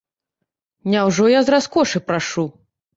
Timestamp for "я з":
1.37-1.55